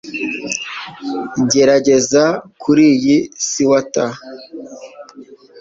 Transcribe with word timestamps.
Gerageza 1.51 2.23
kuriyi 2.61 3.15
swater 3.47 4.05